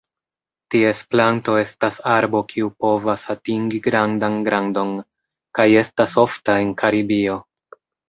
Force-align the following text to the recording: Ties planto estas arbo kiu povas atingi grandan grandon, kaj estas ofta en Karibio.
Ties 0.75 1.01
planto 1.11 1.57
estas 1.63 1.99
arbo 2.13 2.41
kiu 2.55 2.71
povas 2.85 3.27
atingi 3.35 3.83
grandan 3.91 4.41
grandon, 4.51 4.97
kaj 5.61 5.71
estas 5.87 6.21
ofta 6.27 6.61
en 6.67 6.77
Karibio. 6.85 7.43